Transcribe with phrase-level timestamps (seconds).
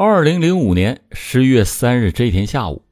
[0.00, 2.84] 二零零五年十月三日这天下午，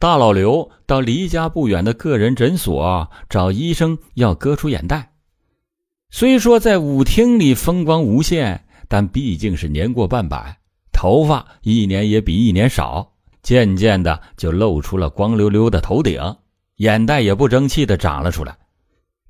[0.00, 5.12] 大老刘到离家不远的个人诊所找医生要割除眼袋。
[6.10, 10.58] 虽说在舞厅里风光无限，但毕竟是年过半百，
[10.92, 16.20] 头发一年也比一年少，渐渐的就露出了光溜溜的头顶，
[16.78, 18.58] 眼袋也不争气的长了出来。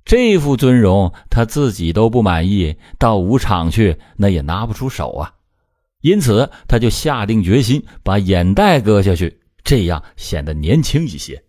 [0.06, 5.34] 这副尊容他自己都不满意，到舞场去那也拿不出手啊。
[6.03, 11.43] 因此，他就下定决心把眼袋割下去，这样显得年轻一些。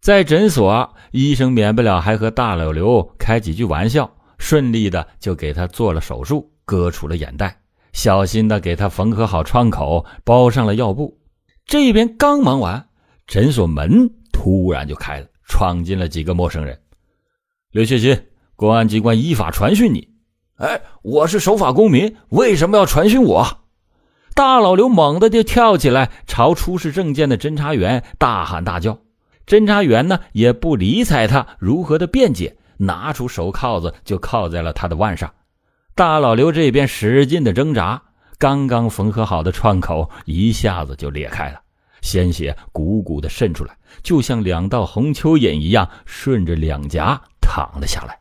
[0.00, 7.58] 在诊所，医生免不了还和大老刘开几句玩笑，顺利的就给他做了手术，割除了眼袋，
[7.92, 11.18] 小心的给他缝合好创口，包上了药布。
[11.66, 12.86] 这边刚忙完，
[13.26, 16.78] 诊所门突然就开了，闯进了几个陌生人。
[17.70, 18.26] 刘学新，
[18.56, 20.13] 公安机关依法传讯你。
[20.56, 23.58] 哎，我是守法公民，为什么要传讯我？
[24.34, 28.96] 大老刘猛地就跳起来，朝出示证件的侦查员大喊大叫。
[29.46, 35.32] 侦查员呢，也不理睬他如何的辩解，拿出手铐子就铐在了他的腕上。
[35.96, 38.00] 大老刘这边使劲的挣扎，
[38.38, 41.60] 刚刚缝合好的创口一下子就裂开了，
[42.00, 48.16] 鲜血鼓鼓的渗出来，就像两道红蚯蚓一样，顺着两颊淌了下来。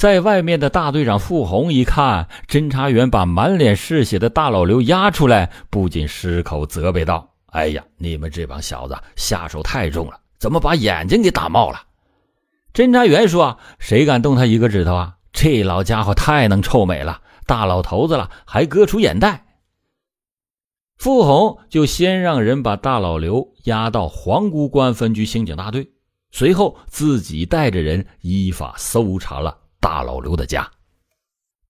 [0.00, 11.82] 在外面的大队长傅红一看，侦查员把满脸是血的大老刘押出来，不仅失口责备道：“哎呀，你们这帮小子下手太重了，怎么把眼睛给打冒了？”
[12.72, 15.16] 侦查员说：“谁敢动他一个指头啊？
[15.34, 19.58] 这老家伙太能臭美了，大老头子了还割出眼袋。”
[20.96, 25.90] 傅红就先让人把大老刘押到皇姑关分局刑警大队，
[26.30, 29.58] 随后自己带着人依法搜查了。
[29.82, 30.70] 大老刘的家，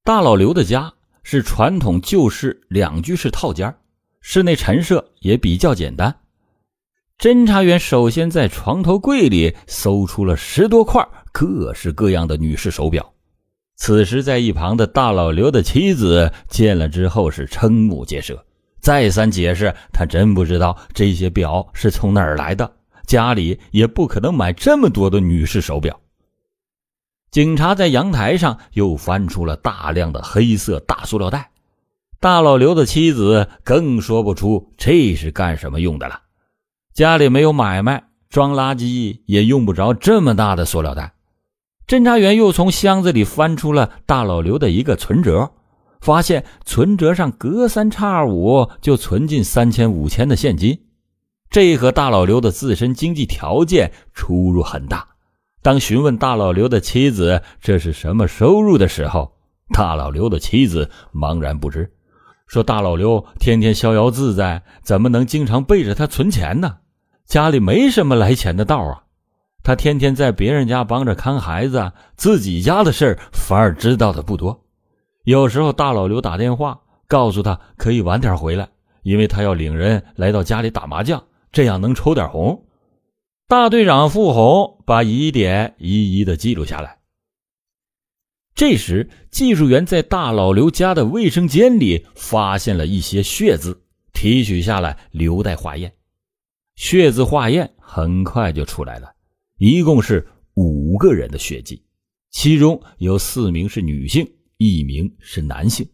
[0.03, 3.72] 大老刘的家是传统旧式两居室套间，
[4.20, 6.12] 室内陈设也比较简单。
[7.20, 13.14] 侦查员首先在床头柜里搜出了十多块各式各样的女士手表。
[13.77, 18.45] 此时，在一旁的大老刘的妻子见了之后是瞠目结舌，
[18.80, 22.73] 再三解释，他真不知道这些表是从哪儿来的，
[23.06, 25.98] 家里也不可能买这么多的女士手表。
[27.30, 31.51] 警察在阳台上又翻出了大量的黑色大塑料袋，
[32.18, 36.23] 大老刘的妻子更说不出这是干什么用的了。
[36.92, 41.14] 家里没有买卖，装垃圾也用不着这么大的塑料袋。
[41.86, 45.52] 侦查员又从箱子里翻出了大老刘的一个存折，
[46.01, 50.80] 发现存折上隔三差五就存进三千五千的现金，
[51.48, 55.10] 这和大老刘的自身经济条件出入很大。
[55.63, 59.33] 当询问大老刘的妻子这是什么收入的时候，
[59.75, 61.93] 大老刘的妻子茫然不知，
[62.47, 66.79] 说：“大老刘天天逍遥自在，怎么能经常背着他存钱呢？
[67.27, 69.05] 家里没什么来钱的道啊！
[69.63, 74.65] 他天天在别人家帮着看孩子，自己家的事反而知道的不多。
[75.25, 78.67] 有时候大老刘打电话告诉他可以晚点回来，
[79.03, 81.23] 因为他要领人来到家里打麻将，
[81.53, 82.65] 这样能抽点红。”
[83.50, 87.00] 大队长傅红把疑点一一的记录下来。
[88.55, 95.92] 这时，技术员在大老刘家的卫生间里发现了一些血渍，提取下来留待化验。
[96.77, 99.16] 血渍化验很快就出来了，
[99.58, 101.82] 一共是五个人的血迹，
[102.30, 104.24] 其中有四名是女性，
[104.58, 105.90] 一名是男性。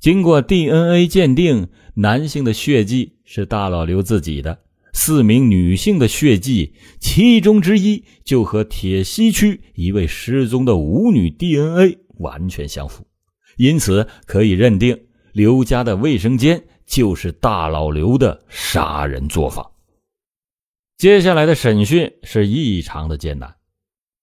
[0.00, 4.64] 经过 DNA 鉴定，男性的血迹是大老刘自己的。
[4.92, 13.06] 四名女性的血迹，其中之一就和铁西区一位失踪的舞女 DNA 完全相符，
[13.56, 19.66] 因此可以认定刘家的卫生间就是大老刘的杀人作坊。
[20.98, 23.56] 接下来的审讯是异常的艰难，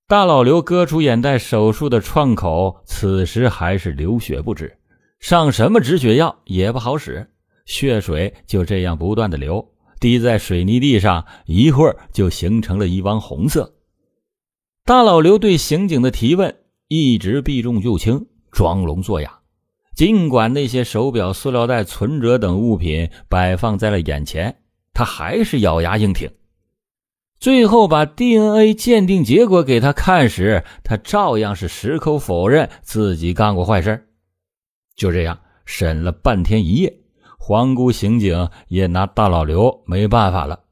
[0.07, 4.77] 大老刘割除眼袋手术的创口，此时还是流血不止，
[5.19, 7.27] 上什么止血药也不好使，
[7.65, 9.67] 血水就这样不断的流。
[9.99, 13.75] 滴在水泥地上，一会儿就形成了一汪红色。
[14.85, 16.55] 大老刘对刑警的提问
[16.87, 19.39] 一直避重就轻，装聋作哑。
[19.95, 24.61] 尽管那些手表、塑料袋、存折等物品摆放在了眼前，
[24.93, 26.31] 他还是咬牙硬挺。
[27.37, 34.07] 最后把 DNA 鉴定结果给他看时，他照样是矢口否认自己干过坏事。
[34.95, 36.99] 就这样审了半天一夜。
[37.41, 40.65] 皇姑刑警也拿大老刘没办法了。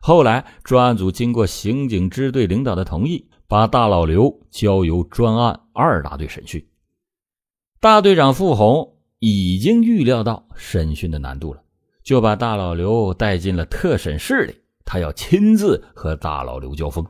[0.00, 6.66] 后来专案组经过刑警支队领导的同意，把大老刘交由专案二大队审讯。
[7.80, 11.62] 大队长傅红已经预料到审讯的难度了，
[12.02, 14.54] 就把大老刘带进了特审室里，
[14.84, 17.04] 他要亲自和大老刘交锋。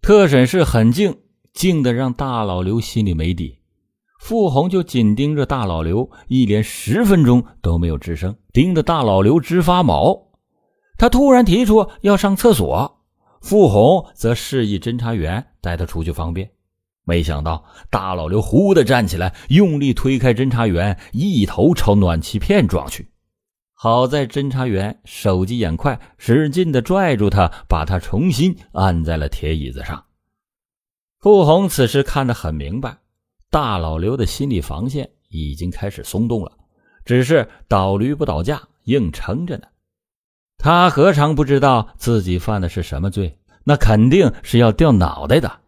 [0.00, 1.18] 特审室很静，
[1.52, 3.58] 静的让大老刘心里没底。
[4.24, 10.18] 傅红就紧盯着大老刘，一连十分钟都没有吱声，盯得大老刘直发毛。
[10.96, 13.02] 他突然提出要上厕所，
[13.42, 16.50] 傅红则示意侦查员带他出去方便。
[17.04, 23.10] 没想到大老刘忽地站起来，用力推开侦查员，一头朝暖气片撞去。
[23.74, 30.02] 好在侦查员手疾眼快，使劲的拽住他，把他重新按在了铁椅子上。
[31.20, 32.96] 傅红此时看得很明白，
[33.54, 36.50] 大老刘的心理防线已经开始松动了，
[37.04, 39.68] 只是倒驴不倒架，硬撑着呢。
[40.58, 43.38] 他何尝不知道自己犯的是什么罪？
[43.62, 45.60] 那肯定是要掉脑袋的。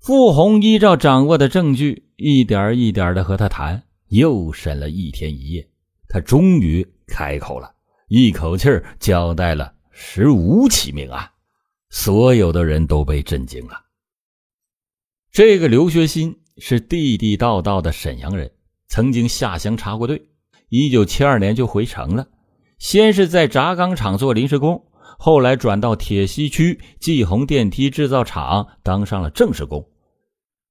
[0.00, 5.68] 傅红依照掌握的证据，一点一点的和他谈，又审了一天一夜，
[6.08, 6.84] 他终于。
[7.06, 7.72] 开口了，
[8.08, 8.68] 一口气
[8.98, 11.30] 交代了十五起命案，
[11.90, 13.84] 所有的人都被震惊了。
[15.30, 18.48] 这个刘学新是地地道道的沈阳人，
[18.86, 20.28] 曾经下乡插过队，
[20.68, 22.28] 一九七二年就回城了。
[22.78, 24.84] 先是在轧钢厂做临时工，
[25.18, 29.88] 后来转到铁西区继鸿电梯制造厂当上了正式工。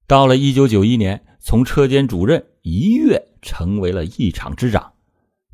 [0.07, 4.93] 到了一九九一年，从车间主任一跃成为了一厂之长。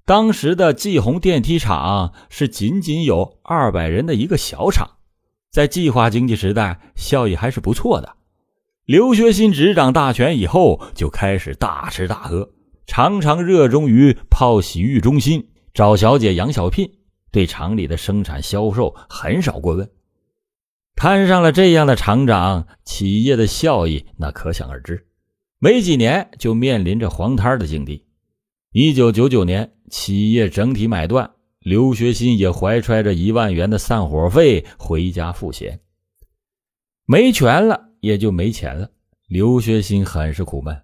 [0.06, 4.88] 当时的继鸿电梯厂是仅仅有二百人的一个小厂，
[5.52, 8.14] 在计划经济时代，效益还是不错的。
[8.88, 12.54] 刘学新执掌大权以后，就开始大吃大喝，
[12.86, 16.90] 常常热衷于泡洗浴中心、找小姐养小聘，
[17.30, 19.92] 对厂里的生产销售很少过问。
[20.96, 25.06] 摊上了这样的厂长，企业的效益那可想而知，
[25.60, 28.06] 没几年就面临着黄摊的境地。
[28.72, 29.74] 一九九九年。
[29.90, 35.80] 企业整体买断，刘学新也怀揣着一万元的散伙费回家赋闲。
[37.06, 38.90] 没权了，也就没钱了。
[39.28, 40.82] 刘学新很是苦闷，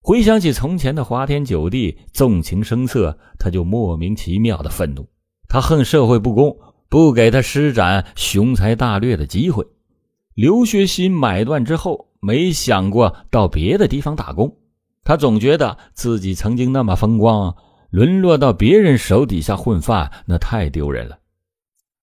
[0.00, 5.08] 回想起从前的花天酒地、纵情声色，他就莫名其妙的愤怒。
[5.48, 6.58] 他恨社会不公，
[6.88, 9.66] 不给他施展雄才大略的机会。
[10.34, 14.56] 刘学新买断之后，没想过到别的地方打工。
[15.04, 17.56] 他总觉得自己曾经那么风光。
[17.90, 21.18] 沦落到别人手底下混饭，那太丢人了。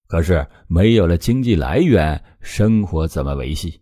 [0.05, 3.79] 可是没有了经济来源，生活怎么维系？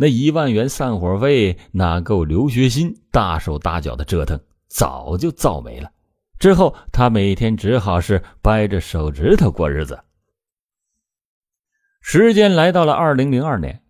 [0.00, 4.40] 那一万元散伙费哪够刘学新大手大脚的折腾？
[4.68, 5.90] 早就造没了。
[6.38, 9.98] 之后他每天只好是掰着手指头过日子。
[12.00, 13.82] 时间来到了二零零二年，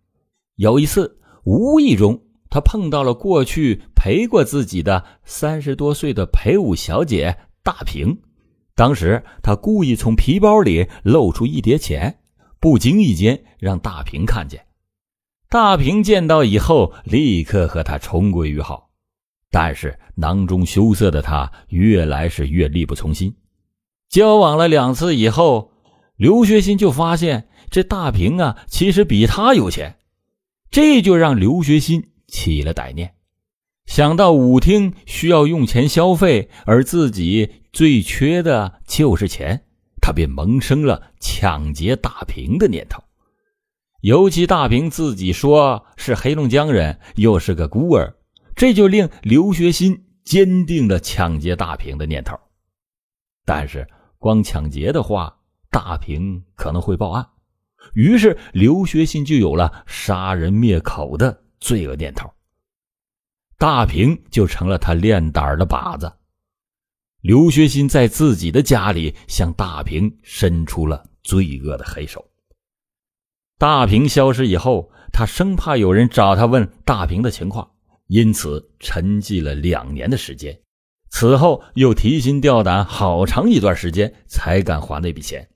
[0.55, 7.37] 有一次无意中，他碰到了过去陪过自己的三十多岁的陪舞小姐。
[7.63, 8.23] 大平，
[8.75, 12.21] 当时他故意从皮包里露出一叠钱，
[12.59, 14.65] 不经意间让大平看见。
[15.51, 18.91] 大平见到以后，立刻和他重归于好。
[19.51, 23.35] 但是囊中羞涩的他越来是越力不从心。
[24.11, 25.73] 交往了两次以后，
[26.17, 29.97] 刘学新就发现这大平啊，其实比他有钱，
[30.71, 33.15] 这就让刘学新起了歹念。
[33.87, 39.63] 想到舞厅需要用钱消费，而自己最缺的就是钱，
[40.03, 43.03] 他便萌生了抢劫大平的念头。
[44.01, 48.15] 尤其大平自己说是黑龙江人，又是个孤儿，
[48.55, 52.39] 这就令刘学新坚定了抢劫大平的念头。
[53.45, 53.89] 但是
[54.19, 55.37] 光抢劫的话，
[55.69, 57.27] 大平可能会报案，
[57.95, 62.31] 于是刘学新就有了杀人灭口的罪恶念头。
[63.57, 66.13] 大平就成了他练胆的靶子。
[67.21, 72.25] 刘学新在自己的家里向大平伸出了罪恶的黑手。
[73.59, 77.73] 大平消失以后，他生怕有人找他问大平的情况，
[78.07, 80.61] 因此沉寂了两年的时间。
[81.11, 85.49] 此后又提心吊胆好长一段时间，才敢还那笔钱。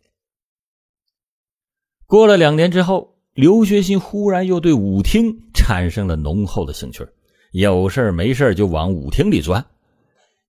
[2.07, 7.07] 过了两年之后，刘学新忽然又对舞厅产生了浓厚的兴趣。
[7.53, 9.65] 有事没事就往舞厅里钻，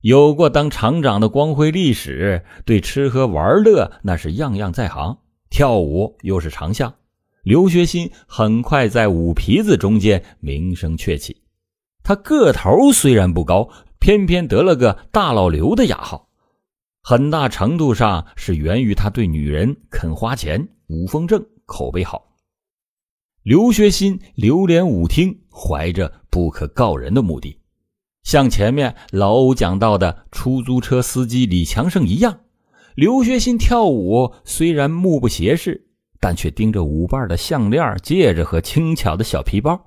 [0.02, 5.20] 有过当厂长的光辉历史，对吃喝玩乐那是样样在行，
[5.52, 6.96] 跳舞又是长项。
[7.44, 11.42] 刘学新很快在舞皮子中间名声鹊起。
[12.02, 13.70] 他个头虽然不高，
[14.00, 16.30] 偏偏得了个“大老刘”的雅号，
[17.02, 22.38] 很大程度上是源于他对女人肯花钱，舞风正，口碑好。
[23.42, 27.60] 刘学新流连舞厅，怀着不可告人的目的。
[28.24, 32.40] 像前面老欧讲到的出租车司机李强胜一样，
[32.96, 35.90] 刘学新跳舞虽然目不斜视，
[36.24, 39.78] 但却盯着舞伴的项链、戒指和轻巧的小皮包。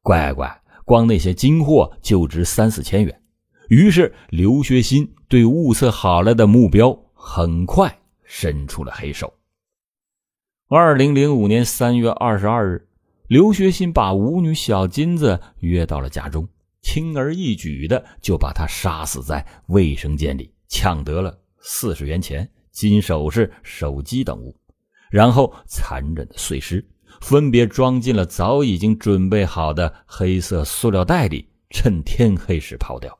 [0.00, 3.20] 乖乖，光那些金货就值三四千元。
[3.68, 7.94] 于是刘学新对物色好了的目标很快
[8.24, 9.30] 伸出了黑手。
[10.66, 12.88] 二零零五年三月二十二日，
[13.26, 16.48] 刘学新把舞女小金子约到了家中。
[16.80, 24.56] 轻而易举的就把他杀死在卫生间里，抢得了四十元钱、金首饰、手机等物，
[25.12, 26.82] 然后残忍的碎尸，
[27.20, 33.16] 分别装进了早已经准备好的黑色塑料袋里，趁天黑时抛掉。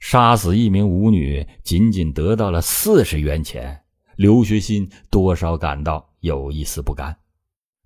[0.00, 3.80] 杀死一名舞女，仅仅得到了四十元钱，
[4.16, 7.16] 刘学新多少感到有一丝不甘。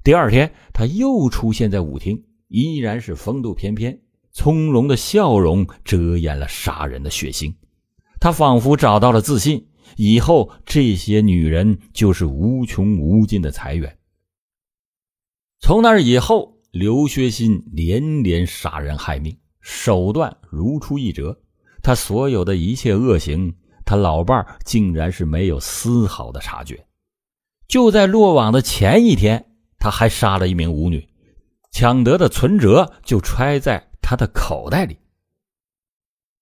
[0.03, 4.01] 第二天，他又出现在舞厅，依然是风度翩翩。
[4.33, 7.55] 从容的笑容遮掩了杀人的血腥，
[8.19, 13.99] 他仿佛找到了自信，以后这些女人就是无穷无尽的财源。
[15.61, 21.41] 从那以后，刘学新连连杀人害命，手段如出一辙。
[21.83, 23.55] 他所有的一切恶行，
[23.85, 26.87] 他老伴竟然是没有丝毫的察觉。
[27.67, 31.09] 就在落网的前一天，他还杀了一名舞女，
[31.71, 33.87] 抢得的存折就揣在。
[34.01, 34.97] 他的口袋里，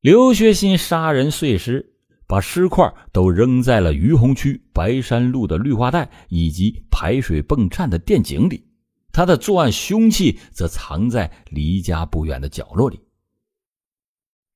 [0.01, 1.96] 刘学新杀人碎尸，
[2.27, 8.65] 把尸块都扔在了于洪区白山路的绿化带以及排水泵站的电井里。
[9.13, 13.01] 他的作案凶器则藏在离家不远的角落里。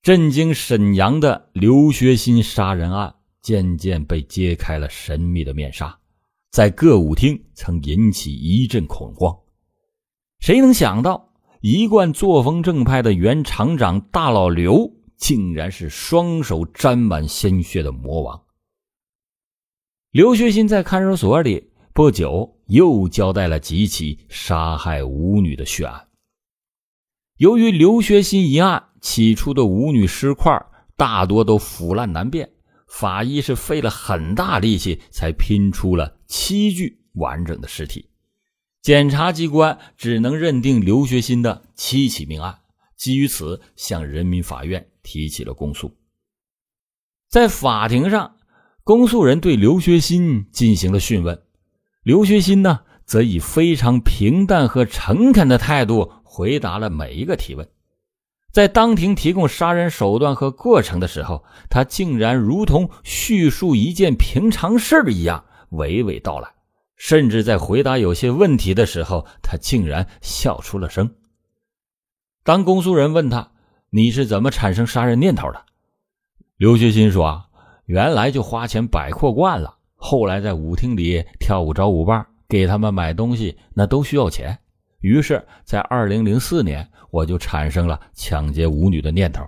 [0.03, 5.99] 震惊沈阳的刘学新杀人案渐渐被揭开了神秘的面纱，
[6.51, 9.35] 在歌舞厅曾引起一阵恐慌。
[10.41, 11.29] 谁能想到？
[11.63, 18.43] 一贯作风正派的原厂长大老刘，竟然是双手沾满鲜血的魔王。
[20.11, 26.09] 刘学新在看守所里不久，又交代了几起杀害舞女的血案。
[27.37, 30.53] 由于刘学新一案起初的舞女尸块
[30.97, 32.51] 大多都腐烂难辨，
[32.89, 38.11] 法医是费了很大力气才拼出了七具完整的尸体。
[38.83, 42.61] 检察机关只能认定刘学新的七起命案，
[42.97, 45.97] 基于此向人民法院提起了公诉。
[47.29, 48.37] 在法庭上，
[48.83, 51.43] 公诉人对刘学新进行了讯问，
[52.03, 57.69] 刘学新呢，则以非常平淡和诚恳的态度回答了每一个提问。
[58.53, 66.53] 在当庭提供杀人手段和过程的时候，他竟然如同叙述一件平常事儿一样娓娓道来。
[66.97, 71.15] 甚至在回答有些问题的时候，他竟然笑出了声。
[72.43, 73.53] 当公诉人问他
[73.91, 75.63] ：“你是怎么产生杀人念头的？”
[76.57, 77.47] 刘学新说：“啊，
[77.87, 84.59] 原来就花钱摆阔惯了，后来在舞厅里跳舞找舞伴，给他们买东西，那都需要钱。
[85.01, 89.43] 于是，在二零零四年，我就产生了抢劫舞女的念头，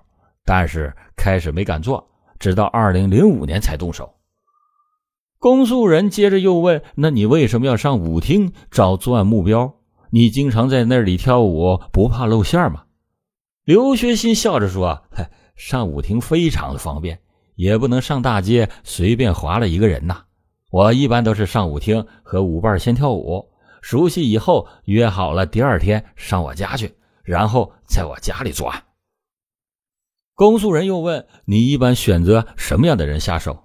[0.45, 2.09] 但是开始没敢做，
[2.39, 4.15] 直到二零零五年才动手。”
[5.39, 9.75] 公诉人接着又问：“那你为什么要上舞厅找作案目标？
[10.11, 12.85] 你经常在那里跳舞，不怕露馅吗？”
[13.65, 15.05] 刘学新笑着说
[15.55, 17.21] ：“上舞厅非常的方便，
[17.55, 20.25] 也不能上大街随便划了一个人呐。
[20.73, 26.93] 我一般都是上舞厅和舞伴先跳舞，熟悉以后约好了第二天上我家去，
[27.23, 28.83] 然后在我家里作案。”
[30.35, 33.63] 公诉人又问：“你一般选择什么样的人下手？”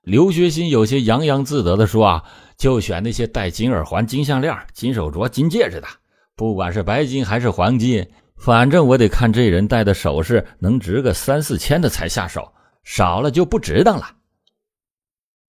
[0.00, 2.24] 刘学新有些洋洋自得的说：“啊，
[2.56, 5.86] 就选那些戴金耳环、金项链、金手镯、金戒指的，
[6.34, 8.08] 不管是白金还是黄金，
[8.42, 14.16] 反正我得看这人戴的首饰能值个三四千的才下手，少了就不值当了。”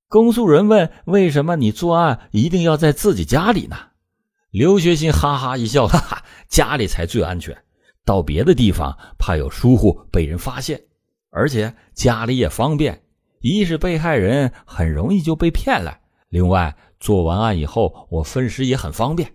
[0.08, 3.76] 公诉人问：“为什么你作案一定要在自己家里呢？”
[4.52, 7.58] 刘学新哈哈一笑：“哈哈，家里才最安全，
[8.06, 10.80] 到别的地方怕有疏忽被人发现，
[11.32, 13.02] 而且家里也方便。”
[13.42, 19.34] 一是被害人很容易就被骗了，另外做完案以后我分尸也很方便。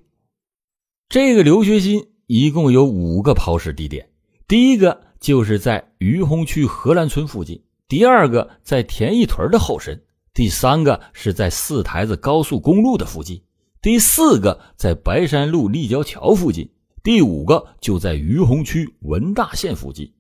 [1.11, 4.07] 这个刘学新一共有五个抛尸地点，
[4.47, 7.59] 第一个就是在于洪区荷兰村附近，
[7.89, 9.99] 第二个在田义屯的后身，
[10.35, 13.43] 第三个是在四台子高速公路的附近，
[13.81, 16.71] 第四个在白山路立交桥附近，
[17.03, 20.13] 第五个就在于洪区文大县附近。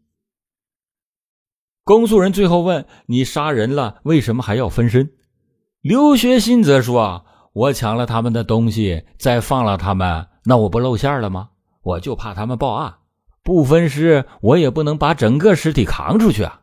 [1.84, 5.10] 公诉人最后问：“你杀人了，为什么还要分身？”
[5.82, 11.50] 刘学新则说：“我抢了他们的东西，再放了他们，那我不露馅了吗？
[11.88, 12.96] 我就怕他们报案，
[13.42, 16.60] 不分尸，我也不能把整个尸体扛出去啊！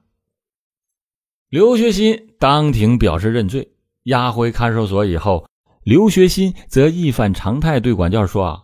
[1.50, 3.72] 刘学新当庭表示认罪，
[4.04, 5.48] 押回看守所以后，
[5.84, 8.64] 刘学新则一反常态对管教说：“啊，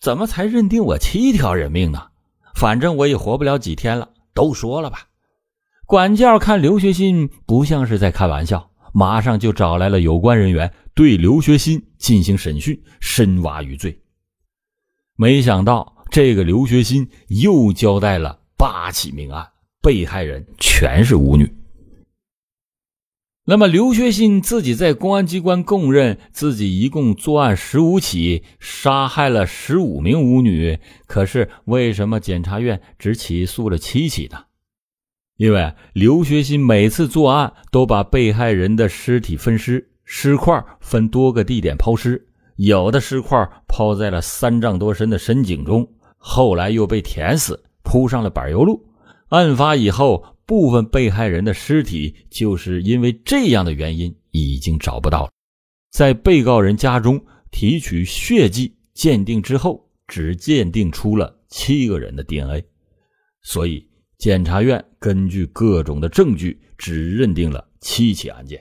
[0.00, 2.08] 怎么才认定我七条人命呢？
[2.56, 5.06] 反正我也活不了几天了，都说了吧。”
[5.86, 13.96] 管教看刘学新不像是在开玩笑，马上就找来了有关人员对刘学新进行审讯，深挖余罪。
[15.16, 19.46] 没想到这个刘学新又交代了八起命案，
[19.80, 21.54] 被害人全是舞女。
[23.46, 30.78] 那么，刘学新自己在公安机关供认，自己一共作案十五起，杀害了十五名舞女。
[31.06, 34.44] 可是，为什么检察院只起诉了七起呢？
[35.36, 45.88] 因为刘学新每次作案都把被害人的尸体分尸，尸块分多个地点抛尸，有的尸块抛在了三丈多深的深井中，
[46.22, 48.86] 后来又被填死，铺上了柏油路。
[49.30, 50.24] 案发以后。
[50.50, 55.30] 部分被害人的尸体就是因为这样的原因已经找不到了。
[55.92, 62.64] 在被告人家中提取血迹鉴定之后，只鉴定出了七个人的 DNA，
[63.42, 68.60] 所以检察院根据各种的证据，只认定了七起案件。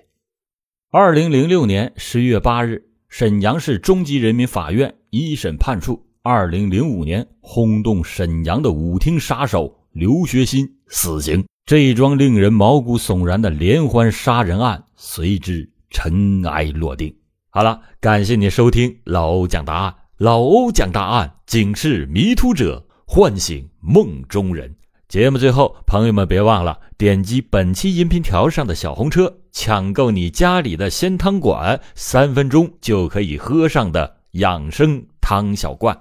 [0.92, 11.44] 二零零六年十月八日，沈阳市中级人民法院一审判处二零零五年轰动沈阳的舞厅杀手刘学新死刑。
[11.66, 17.12] 这一桩令人毛骨悚然的连环杀人案随之尘埃落定。
[17.50, 19.96] 好了，感谢你收听老欧讲答案。
[20.20, 24.76] 老欧讲答案，警示迷途者，唤醒梦中人。
[25.08, 36.00] 节目最后，朋友们别忘了点击本期音频条上的小红车，抢购你家里的鲜汤馆，三分钟就可以喝上的养生汤小罐。